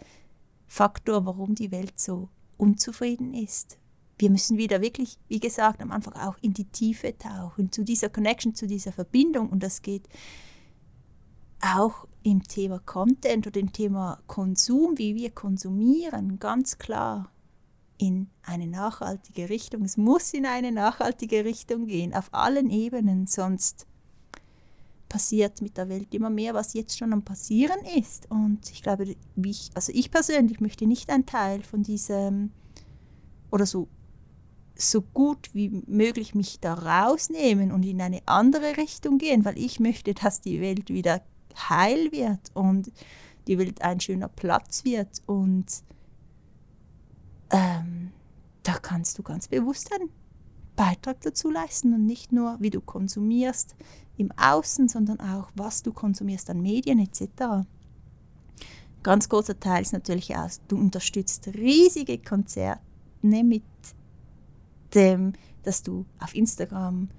[0.68, 3.78] Faktor, warum die Welt so unzufrieden ist.
[4.18, 8.10] Wir müssen wieder wirklich, wie gesagt, am Anfang auch in die Tiefe tauchen, zu dieser
[8.10, 9.50] Connection, zu dieser Verbindung.
[9.50, 10.08] Und das geht
[11.62, 17.32] auch im Thema Content oder im Thema Konsum, wie wir konsumieren, ganz klar
[17.98, 19.84] in eine nachhaltige Richtung.
[19.84, 23.88] Es muss in eine nachhaltige Richtung gehen, auf allen Ebenen, sonst
[25.14, 28.32] passiert mit der Welt immer mehr, was jetzt schon am Passieren ist.
[28.32, 32.52] Und ich glaube, ich, also ich persönlich möchte nicht ein Teil von diesem
[33.52, 33.88] oder so,
[34.76, 39.80] so gut wie möglich mich da rausnehmen und in eine andere Richtung gehen, weil ich
[39.80, 41.22] möchte, dass die Welt wieder
[41.70, 42.92] heil wird und
[43.46, 45.22] die Welt ein schöner Platz wird.
[45.28, 45.68] Und
[47.52, 48.14] ähm,
[48.64, 50.10] da kannst du ganz bewusst einen
[50.76, 53.76] Beitrag dazu leisten und nicht nur, wie du konsumierst,
[54.18, 57.66] im Außen, sondern auch, was du konsumierst an Medien etc.
[59.02, 62.82] Ganz großer Teil ist natürlich auch, du unterstützt riesige Konzerte
[63.22, 63.64] mit
[64.94, 65.34] dem,
[65.64, 67.10] dass du auf Instagram,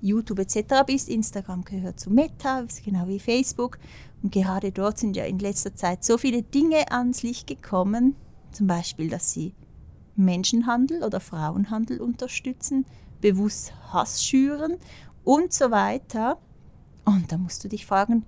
[0.00, 0.84] YouTube etc.
[0.86, 1.08] bist.
[1.08, 3.78] Instagram gehört zu Meta, genau wie Facebook.
[4.22, 8.14] Und gerade dort sind ja in letzter Zeit so viele Dinge ans Licht gekommen,
[8.52, 9.54] zum Beispiel, dass sie
[10.16, 12.84] Menschenhandel oder Frauenhandel unterstützen,
[13.24, 14.76] bewusst Hass schüren
[15.24, 16.38] und so weiter.
[17.06, 18.26] Und da musst du dich fragen,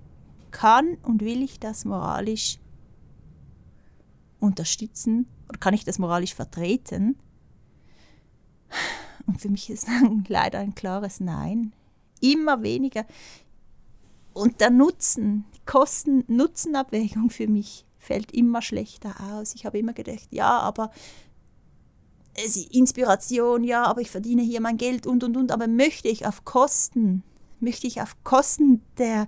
[0.49, 2.57] kann und will ich das moralisch
[4.39, 7.15] unterstützen oder kann ich das moralisch vertreten?
[9.27, 9.87] Und für mich ist
[10.27, 11.73] leider ein klares Nein.
[12.19, 13.05] Immer weniger.
[14.33, 19.53] Und der Nutzen, die Kosten-Nutzen-Abwägung für mich fällt immer schlechter aus.
[19.53, 20.89] Ich habe immer gedacht, ja, aber
[22.71, 26.45] Inspiration, ja, aber ich verdiene hier mein Geld und und und, aber möchte ich auf
[26.45, 27.23] Kosten
[27.59, 29.27] möchte ich auf Kosten der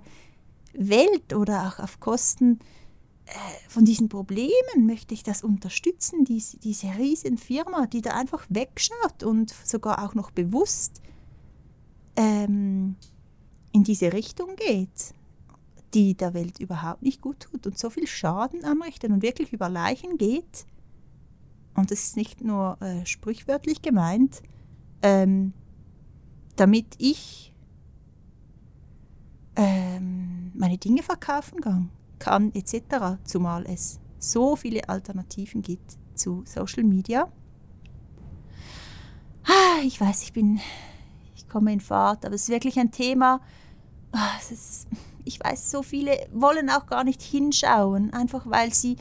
[0.72, 2.60] Welt oder auch auf Kosten
[3.26, 3.32] äh,
[3.68, 9.22] von diesen Problemen möchte ich das unterstützen, diese, diese riesen Firma, die da einfach wegschaut
[9.22, 11.00] und sogar auch noch bewusst
[12.16, 12.96] ähm,
[13.72, 15.14] in diese Richtung geht,
[15.94, 19.68] die der Welt überhaupt nicht gut tut und so viel Schaden anrichtet und wirklich über
[19.68, 20.66] Leichen geht.
[21.74, 24.42] Und das ist nicht nur äh, sprichwörtlich gemeint,
[25.02, 25.52] ähm,
[26.56, 27.54] damit ich
[29.56, 36.84] ähm, meine Dinge verkaufen kann, kann etc., zumal es so viele Alternativen gibt zu Social
[36.84, 37.30] Media.
[39.44, 40.60] Ah, ich weiß, ich bin,
[41.34, 43.40] ich komme in Fahrt, aber es ist wirklich ein Thema.
[44.12, 44.86] Ah, ist,
[45.24, 48.96] ich weiß, so viele wollen auch gar nicht hinschauen, einfach weil sie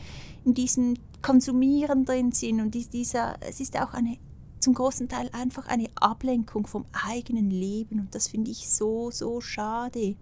[0.45, 4.17] in diesem Konsumieren drin sind und dieser, es ist auch eine
[4.59, 9.41] zum großen Teil einfach eine Ablenkung vom eigenen Leben und das finde ich so, so
[9.41, 10.15] schade.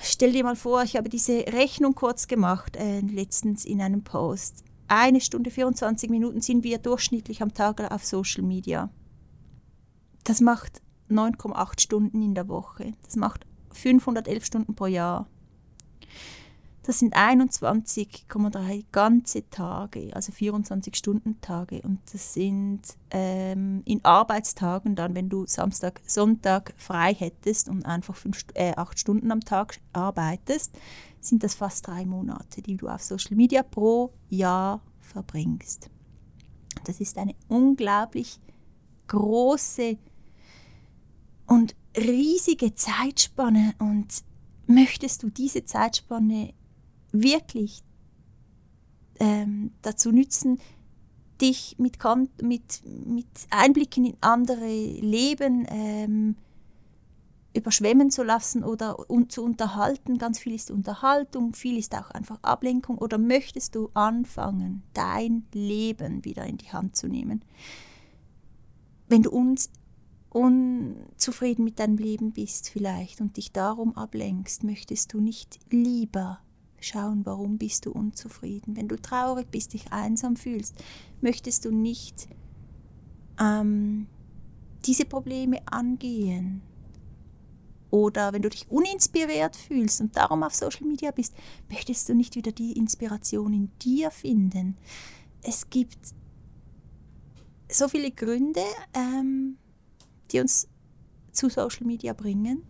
[0.00, 4.64] Stell dir mal vor, ich habe diese Rechnung kurz gemacht, äh, letztens in einem Post.
[4.86, 8.90] Eine Stunde 24 Minuten sind wir durchschnittlich am Tag auf Social Media.
[10.24, 12.94] Das macht 9,8 Stunden in der Woche.
[13.04, 15.26] Das macht 511 Stunden pro Jahr.
[16.88, 21.82] Das sind 21,3 ganze Tage, also 24-Stunden-Tage.
[21.82, 28.16] Und das sind ähm, in Arbeitstagen dann, wenn du Samstag, Sonntag frei hättest und einfach
[28.16, 30.78] fünf, äh, acht Stunden am Tag arbeitest,
[31.20, 35.90] sind das fast drei Monate, die du auf Social Media pro Jahr verbringst.
[36.84, 38.40] Das ist eine unglaublich
[39.08, 39.98] große
[41.48, 44.24] und riesige Zeitspanne und
[44.66, 46.54] möchtest du diese Zeitspanne
[47.12, 47.82] wirklich
[49.20, 50.58] ähm, dazu nützen,
[51.40, 51.98] dich mit,
[52.42, 56.36] mit, mit Einblicken in andere Leben ähm,
[57.54, 60.18] überschwemmen zu lassen oder um, zu unterhalten.
[60.18, 62.98] Ganz viel ist Unterhaltung, viel ist auch einfach Ablenkung.
[62.98, 67.44] Oder möchtest du anfangen, dein Leben wieder in die Hand zu nehmen?
[69.08, 69.70] Wenn du uns
[70.30, 76.40] unzufrieden mit deinem Leben bist vielleicht und dich darum ablenkst, möchtest du nicht lieber
[76.80, 78.76] schauen, warum bist du unzufrieden.
[78.76, 80.74] Wenn du traurig bist, dich einsam fühlst,
[81.20, 82.28] möchtest du nicht
[83.40, 84.06] ähm,
[84.84, 86.62] diese Probleme angehen.
[87.90, 91.34] Oder wenn du dich uninspiriert fühlst und darum auf Social Media bist,
[91.70, 94.76] möchtest du nicht wieder die Inspiration in dir finden.
[95.42, 96.14] Es gibt
[97.70, 98.62] so viele Gründe,
[98.92, 99.56] ähm,
[100.30, 100.68] die uns
[101.32, 102.62] zu Social Media bringen.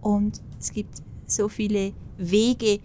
[0.00, 2.80] Und es gibt so viele Wege,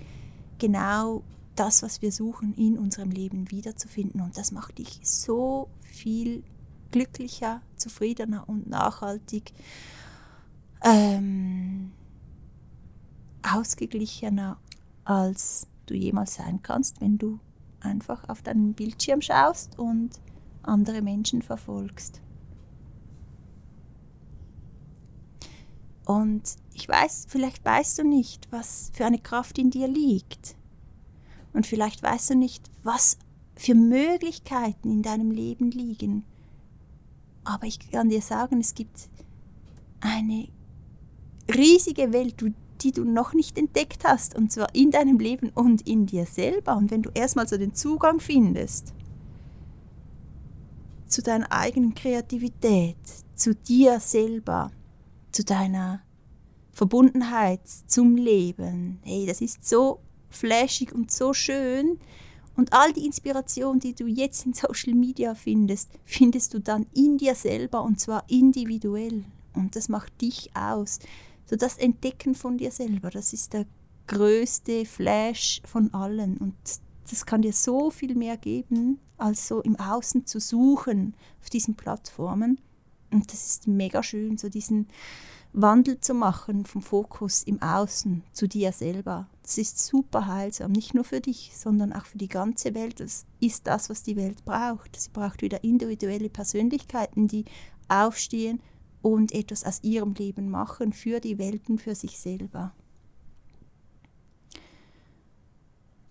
[0.60, 1.23] genau
[1.56, 4.21] das, was wir suchen, in unserem Leben wiederzufinden.
[4.21, 6.43] Und das macht dich so viel
[6.91, 9.51] glücklicher, zufriedener und nachhaltig,
[10.84, 11.91] ähm,
[13.41, 14.58] ausgeglichener,
[15.03, 17.39] als du jemals sein kannst, wenn du
[17.82, 20.12] einfach auf deinen Bildschirm schaust und
[20.62, 22.21] andere Menschen verfolgst.
[26.06, 30.56] Und ich weiß, vielleicht weißt du nicht, was für eine Kraft in dir liegt.
[31.54, 33.18] Und vielleicht weißt du nicht, was
[33.56, 36.26] für Möglichkeiten in deinem Leben liegen.
[37.44, 39.10] Aber ich kann dir sagen, es gibt
[40.00, 40.48] eine
[41.54, 42.44] riesige Welt,
[42.82, 46.76] die du noch nicht entdeckt hast, und zwar in deinem Leben und in dir selber.
[46.76, 48.94] Und wenn du erstmal so den Zugang findest
[51.08, 52.98] zu deiner eigenen Kreativität,
[53.36, 54.72] zu dir selber,
[55.34, 56.02] zu deiner
[56.72, 59.00] Verbundenheit zum Leben.
[59.04, 62.00] Hey, das ist so flashig und so schön.
[62.56, 67.17] Und all die Inspiration, die du jetzt in Social Media findest, findest du dann in
[67.17, 69.24] dir selber und zwar individuell.
[69.54, 71.00] Und das macht dich aus.
[71.46, 73.65] So das Entdecken von dir selber, das ist der
[74.08, 76.38] größte Flash von allen.
[76.38, 76.56] Und
[77.10, 81.76] das kann dir so viel mehr geben, als so im Außen zu suchen auf diesen
[81.76, 82.60] Plattformen.
[83.13, 84.88] Und das ist mega schön, so diesen
[85.54, 89.28] Wandel zu machen vom Fokus im Außen zu dir selber.
[89.43, 92.99] Das ist super heilsam, nicht nur für dich, sondern auch für die ganze Welt.
[92.99, 94.99] Das ist das, was die Welt braucht.
[94.99, 97.45] Sie braucht wieder individuelle Persönlichkeiten, die
[97.88, 98.62] aufstehen
[99.04, 102.73] und etwas aus ihrem Leben machen für die Welt und für sich selber.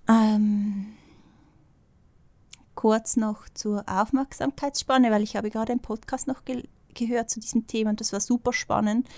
[0.09, 0.93] Ähm,
[2.75, 7.67] kurz noch zur Aufmerksamkeitsspanne, weil ich habe gerade einen Podcast noch ge gehört zu diesem
[7.67, 9.09] Thema und das war super spannend,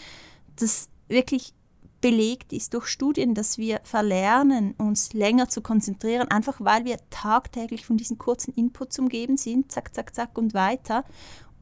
[0.57, 1.55] dass wirklich
[2.01, 7.87] belegt ist durch Studien, dass wir verlernen, uns länger zu konzentrieren, einfach weil wir tagtäglich
[7.87, 11.05] von diesen kurzen Inputs umgeben sind, zack, zack, zack und weiter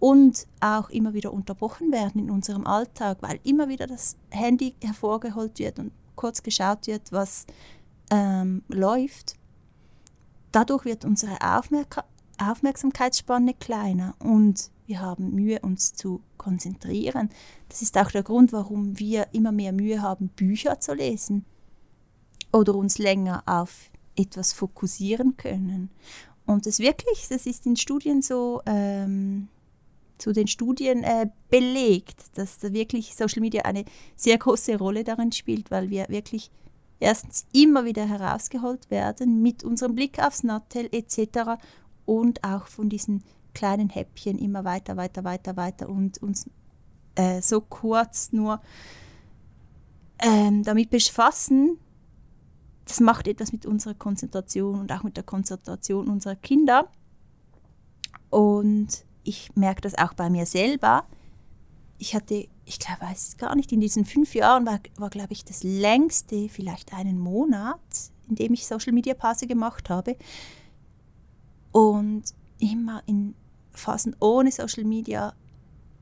[0.00, 5.60] und auch immer wieder unterbrochen werden in unserem Alltag, weil immer wieder das Handy hervorgeholt
[5.60, 7.46] wird und kurz geschaut wird, was
[8.10, 9.36] ähm, läuft.
[10.50, 12.02] Dadurch wird unsere Aufmerk
[12.36, 17.30] Aufmerksamkeitsspanne kleiner und wir haben Mühe, uns zu konzentrieren.
[17.68, 21.44] Das ist auch der Grund, warum wir immer mehr Mühe haben, Bücher zu lesen
[22.52, 25.90] oder uns länger auf etwas fokussieren können.
[26.46, 29.48] Und das wirklich, das ist in Studien so, ähm,
[30.18, 35.32] zu den Studien äh, belegt, dass da wirklich Social Media eine sehr große Rolle darin
[35.32, 36.50] spielt, weil wir wirklich
[37.00, 41.60] erstens immer wieder herausgeholt werden mit unserem Blick aufs Nattel etc.
[42.06, 46.48] und auch von diesen kleinen Häppchen immer weiter, weiter, weiter, weiter und uns
[47.14, 48.60] äh, so kurz nur
[50.18, 51.78] ähm, damit befassen,
[52.84, 56.88] das macht etwas mit unserer Konzentration und auch mit der Konzentration unserer Kinder.
[58.30, 61.04] Und ich merke das auch bei mir selber.
[61.98, 65.44] Ich hatte, ich glaube, weiß gar nicht, in diesen fünf Jahren war, war glaube ich,
[65.44, 67.80] das längste, vielleicht einen Monat,
[68.28, 70.16] in dem ich Social Media Pause gemacht habe.
[71.70, 72.24] Und
[72.58, 73.34] immer in
[73.72, 75.34] Phasen ohne Social Media,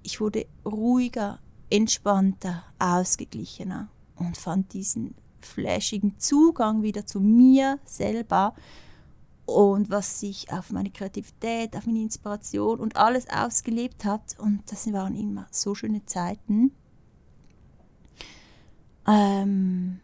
[0.02, 1.38] ich wurde ruhiger,
[1.70, 8.54] entspannter, ausgeglichener und fand diesen flashigen Zugang wieder zu mir selber
[9.46, 14.38] und was sich auf meine Kreativität, auf meine Inspiration und alles ausgelebt hat.
[14.38, 16.73] Und das waren immer so schöne Zeiten.
[19.06, 20.00] Ähm,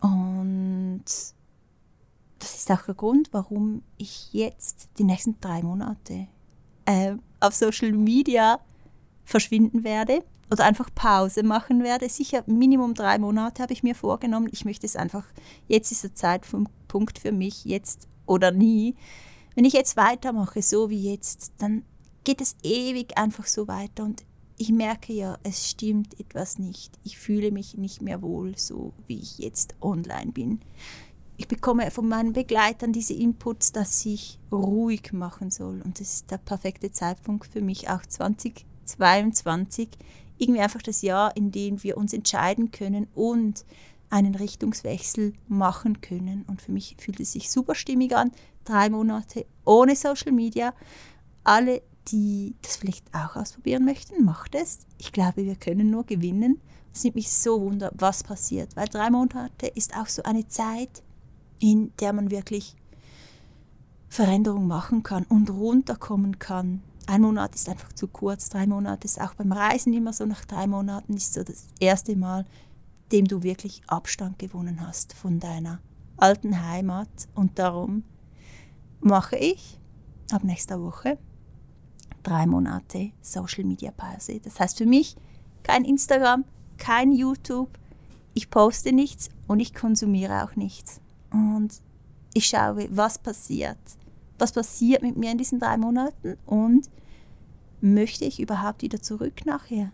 [0.00, 1.04] und
[2.38, 6.28] das ist auch der Grund, warum ich jetzt die nächsten drei Monate
[6.84, 8.60] äh, auf Social Media
[9.24, 12.08] verschwinden werde oder einfach Pause machen werde.
[12.08, 14.48] Sicher Minimum drei Monate habe ich mir vorgenommen.
[14.52, 15.24] Ich möchte es einfach,
[15.66, 18.94] jetzt ist der Zeitpunkt für mich, jetzt oder nie.
[19.54, 21.84] Wenn ich jetzt weitermache, so wie jetzt, dann
[22.24, 24.24] geht es ewig einfach so weiter und
[24.56, 26.96] ich merke ja, es stimmt etwas nicht.
[27.02, 30.60] Ich fühle mich nicht mehr wohl, so wie ich jetzt online bin.
[31.42, 35.82] Ich bekomme von meinen Begleitern diese Inputs, dass ich ruhig machen soll.
[35.82, 39.88] Und das ist der perfekte Zeitpunkt für mich, auch 2022.
[40.38, 43.64] Irgendwie einfach das Jahr, in dem wir uns entscheiden können und
[44.08, 46.44] einen Richtungswechsel machen können.
[46.46, 48.30] Und für mich fühlt es sich super stimmig an.
[48.62, 50.72] Drei Monate ohne Social Media.
[51.42, 54.86] Alle die das vielleicht auch ausprobieren möchten, macht es.
[54.98, 56.60] Ich glaube, wir können nur gewinnen.
[56.94, 61.02] Es nimmt mich so wunder, was passiert, weil drei Monate ist auch so eine Zeit,
[61.62, 62.76] in der man wirklich
[64.08, 66.82] Veränderung machen kann und runterkommen kann.
[67.06, 70.44] Ein Monat ist einfach zu kurz, drei Monate ist auch beim Reisen immer so, nach
[70.44, 72.44] drei Monaten ist so das erste Mal,
[73.12, 75.80] dem du wirklich Abstand gewonnen hast von deiner
[76.16, 78.02] alten Heimat und darum
[79.00, 79.78] mache ich
[80.32, 81.16] ab nächster Woche
[82.24, 84.40] drei Monate Social Media Pause.
[84.40, 85.16] Das heißt für mich
[85.62, 86.44] kein Instagram,
[86.76, 87.78] kein YouTube,
[88.34, 91.01] ich poste nichts und ich konsumiere auch nichts.
[91.32, 91.80] Und
[92.34, 93.78] ich schaue, was passiert.
[94.38, 96.90] Was passiert mit mir in diesen drei Monaten und
[97.80, 99.92] möchte ich überhaupt wieder zurück nachher?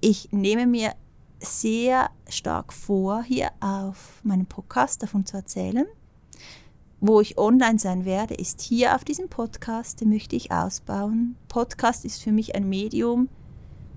[0.00, 0.94] Ich nehme mir
[1.38, 5.86] sehr stark vor, hier auf meinem Podcast davon zu erzählen
[7.04, 11.34] wo ich online sein werde, ist hier auf diesem Podcast, den möchte ich ausbauen.
[11.48, 13.28] Podcast ist für mich ein Medium,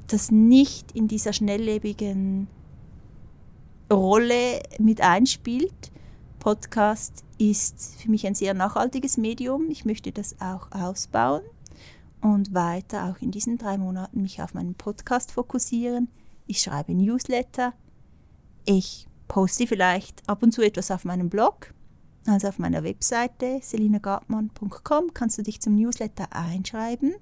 [0.08, 2.48] das nicht in dieser schnelllebigen
[3.92, 5.92] Rolle mit einspielt.
[6.40, 9.70] Podcast ist für mich ein sehr nachhaltiges Medium.
[9.70, 11.42] Ich möchte das auch ausbauen
[12.22, 16.10] und weiter auch in diesen drei Monaten mich auf meinen Podcast fokussieren.
[16.48, 17.74] Ich schreibe Newsletter.
[18.66, 21.74] Ich poste vielleicht ab und zu etwas auf meinem Blog.
[22.28, 27.14] Also auf meiner Webseite selinagartmann.com kannst du dich zum Newsletter einschreiben.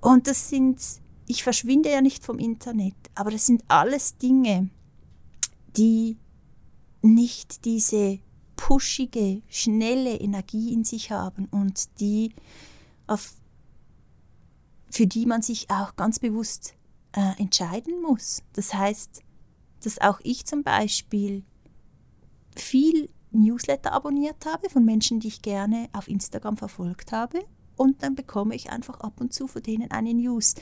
[0.00, 0.80] Und das sind,
[1.26, 4.70] ich verschwinde ja nicht vom Internet, aber das sind alles Dinge,
[5.76, 6.18] die
[7.02, 8.18] nicht diese
[8.56, 12.34] pushige, schnelle Energie in sich haben und die
[13.06, 13.34] auf,
[14.90, 16.74] für die man sich auch ganz bewusst
[17.12, 18.42] äh, entscheiden muss.
[18.52, 19.22] Das heißt,
[19.82, 21.42] dass auch ich zum Beispiel
[22.54, 27.44] viel Newsletter abonniert habe von Menschen, die ich gerne auf Instagram verfolgt habe.
[27.76, 30.54] Und dann bekomme ich einfach ab und zu von denen eine News.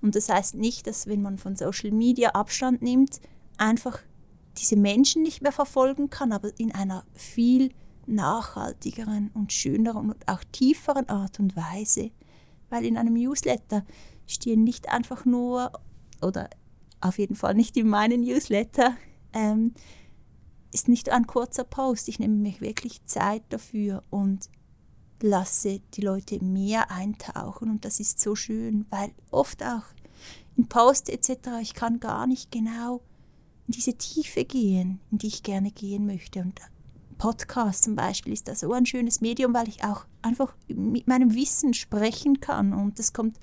[0.00, 3.20] Und das heißt nicht, dass wenn man von Social Media Abstand nimmt,
[3.58, 4.00] einfach
[4.58, 7.72] diese Menschen nicht mehr verfolgen kann, aber in einer viel
[8.06, 12.10] nachhaltigeren und schöneren und auch tieferen Art und Weise.
[12.70, 13.84] Weil in einem Newsletter
[14.26, 15.72] stehen nicht einfach nur,
[16.20, 16.50] oder
[17.00, 18.96] auf jeden Fall nicht in meinen Newsletter,
[19.32, 19.74] ähm,
[20.72, 22.08] ist nicht ein kurzer Post.
[22.08, 24.48] Ich nehme mich wirklich Zeit dafür und
[25.20, 27.70] lasse die Leute mehr eintauchen.
[27.70, 29.84] Und das ist so schön, weil oft auch
[30.56, 31.60] in Post etc.
[31.60, 33.02] ich kann gar nicht genau
[33.66, 36.40] in diese Tiefe gehen, in die ich gerne gehen möchte.
[36.40, 36.60] Und
[37.18, 41.34] Podcast zum Beispiel ist da so ein schönes Medium, weil ich auch einfach mit meinem
[41.34, 42.72] Wissen sprechen kann.
[42.72, 43.38] Und das kommt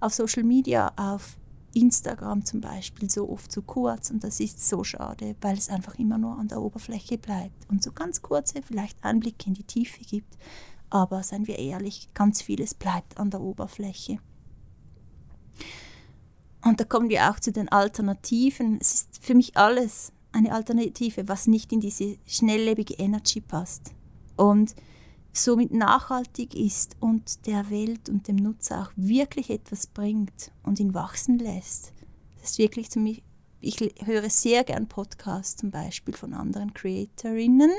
[0.00, 1.38] auf Social Media, auf
[1.74, 5.98] Instagram zum Beispiel so oft zu kurz und das ist so schade, weil es einfach
[5.98, 10.02] immer nur an der Oberfläche bleibt und so ganz kurze vielleicht Einblicke in die Tiefe
[10.04, 10.36] gibt.
[10.90, 14.18] Aber seien wir ehrlich, ganz vieles bleibt an der Oberfläche.
[16.72, 18.78] Und da kommen wir auch zu den Alternativen.
[18.80, 23.92] Es ist für mich alles eine Alternative, was nicht in diese schnelllebige Energy passt.
[24.36, 24.74] Und
[25.34, 30.94] somit nachhaltig ist und der Welt und dem Nutzer auch wirklich etwas bringt und ihn
[30.94, 31.92] wachsen lässt.
[32.40, 33.18] Das ist wirklich zu mir,
[33.60, 37.70] ich höre sehr gern Podcasts zum Beispiel von anderen Creatorinnen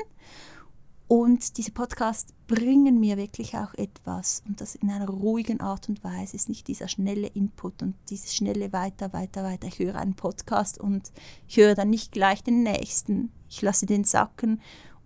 [1.06, 6.02] und diese Podcasts bringen mir wirklich auch etwas und das in einer ruhigen Art und
[6.02, 6.34] Weise.
[6.36, 9.68] Es ist nicht dieser schnelle Input und dieses schnelle weiter, weiter, weiter.
[9.68, 11.12] Ich höre einen Podcast und
[11.46, 13.30] ich höre dann nicht gleich den nächsten.
[13.48, 14.62] Ich lasse den sacken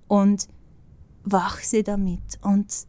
[0.06, 0.48] und
[1.24, 2.38] wachse damit.
[2.42, 2.86] Und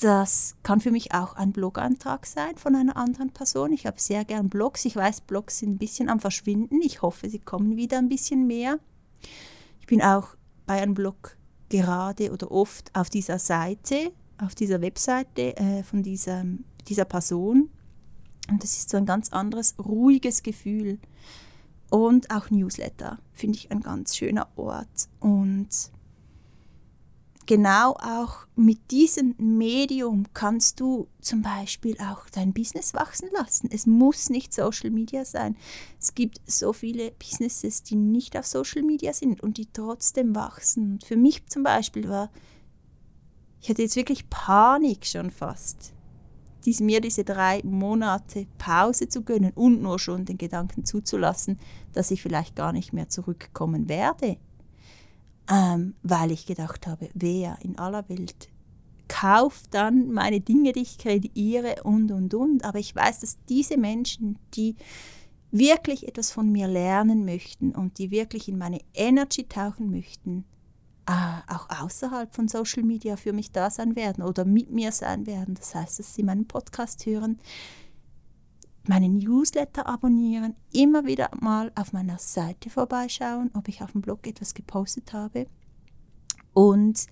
[0.00, 3.72] das kann für mich auch ein Blog-Antrag sein von einer anderen Person.
[3.72, 4.84] Ich habe sehr gern Blogs.
[4.84, 6.80] Ich weiß, Blogs sind ein bisschen am Verschwinden.
[6.82, 8.78] Ich hoffe, sie kommen wieder ein bisschen mehr.
[9.80, 10.36] Ich bin auch
[10.66, 11.36] bei einem Blog
[11.68, 16.44] gerade oder oft auf dieser Seite, auf dieser Webseite äh, von dieser,
[16.88, 17.70] dieser Person.
[18.50, 20.98] Und das ist so ein ganz anderes, ruhiges Gefühl.
[21.90, 25.08] Und auch Newsletter finde ich ein ganz schöner Ort.
[25.20, 25.68] Und
[27.48, 33.70] genau auch mit diesem Medium kannst du zum Beispiel auch dein Business wachsen lassen.
[33.72, 35.56] Es muss nicht Social Media sein.
[35.98, 41.00] Es gibt so viele Businesses, die nicht auf Social Media sind und die trotzdem wachsen.
[41.02, 42.30] Für mich zum Beispiel war,
[43.62, 45.94] ich hatte jetzt wirklich Panik schon fast,
[46.66, 51.58] dies, mir diese drei Monate Pause zu gönnen und nur schon den Gedanken zuzulassen,
[51.94, 54.36] dass ich vielleicht gar nicht mehr zurückkommen werde
[55.50, 58.48] ähm, weil ich gedacht habe, wer in aller Welt
[59.08, 62.64] kauft dann meine Dinge, die ich kreiere und, und, und.
[62.64, 64.76] Aber ich weiß, dass diese Menschen, die
[65.50, 70.44] wirklich etwas von mir lernen möchten und die wirklich in meine Energy tauchen möchten,
[71.06, 75.26] äh, auch außerhalb von Social Media für mich da sein werden oder mit mir sein
[75.26, 75.54] werden.
[75.54, 77.38] Das heißt, dass sie meinen Podcast hören,
[78.88, 84.26] meinen Newsletter abonnieren, immer wieder mal auf meiner Seite vorbeischauen, ob ich auf dem Blog
[84.26, 85.46] etwas gepostet habe.
[86.54, 87.06] Und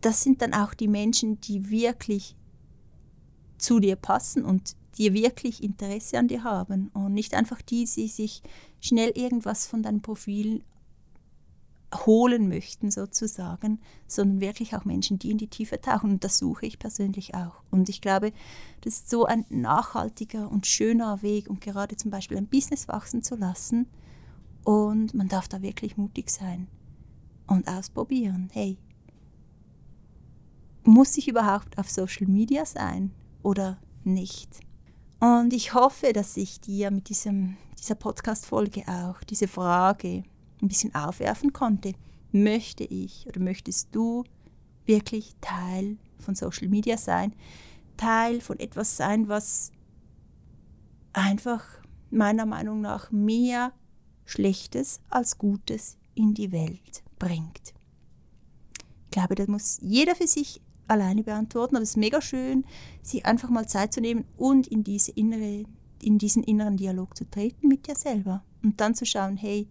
[0.00, 2.36] das sind dann auch die Menschen, die wirklich
[3.56, 8.08] zu dir passen und die wirklich Interesse an dir haben und nicht einfach die, die
[8.08, 8.42] sich
[8.80, 10.62] schnell irgendwas von deinem Profil
[11.94, 16.12] holen möchten sozusagen, sondern wirklich auch Menschen, die in die Tiefe tauchen.
[16.12, 17.62] Und das suche ich persönlich auch.
[17.70, 18.32] Und ich glaube,
[18.82, 23.22] das ist so ein nachhaltiger und schöner Weg, um gerade zum Beispiel ein Business wachsen
[23.22, 23.86] zu lassen.
[24.64, 26.68] Und man darf da wirklich mutig sein
[27.46, 28.48] und ausprobieren.
[28.52, 28.78] Hey,
[30.84, 34.60] muss ich überhaupt auf Social Media sein oder nicht?
[35.20, 40.24] Und ich hoffe, dass ich dir mit diesem, dieser Podcast-Folge auch diese Frage
[40.64, 41.92] ein bisschen aufwerfen konnte.
[42.32, 44.24] Möchte ich oder möchtest du
[44.86, 47.34] wirklich Teil von Social Media sein?
[47.96, 49.70] Teil von etwas sein, was
[51.12, 51.64] einfach
[52.10, 53.72] meiner Meinung nach mehr
[54.24, 57.74] Schlechtes als Gutes in die Welt bringt.
[59.04, 62.64] Ich glaube, das muss jeder für sich alleine beantworten, aber es ist mega schön,
[63.02, 65.64] sich einfach mal Zeit zu nehmen und in, diese innere,
[66.02, 69.68] in diesen inneren Dialog zu treten mit dir selber und dann zu schauen, hey,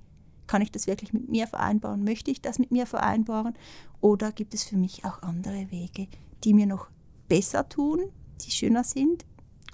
[0.54, 2.04] kann ich das wirklich mit mir vereinbaren?
[2.04, 3.56] Möchte ich das mit mir vereinbaren?
[4.01, 6.08] Oder gibt es für mich auch andere Wege,
[6.43, 6.89] die mir noch
[7.28, 9.26] besser tun, die schöner sind?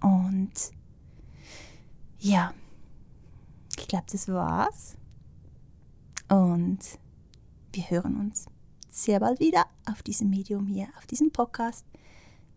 [0.02, 0.54] Und
[2.20, 2.54] ja,
[3.78, 4.96] ich glaube, das war's.
[6.30, 6.80] Und
[7.74, 8.46] wir hören uns
[8.90, 11.86] sehr bald wieder auf diesem Medium hier, auf diesem Podcast.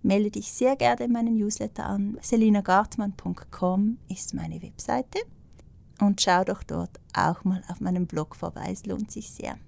[0.02, 2.18] Melde dich sehr gerne in meinen Newsletter an.
[2.22, 5.18] selinagartmann.com ist meine Webseite
[6.02, 8.68] und schau doch dort auch mal auf meinem Blog vorbei.
[8.70, 9.58] Es lohnt sich sehr.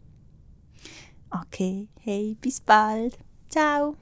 [1.30, 3.18] Okay, hey, bis bald.
[3.48, 3.96] Ciao.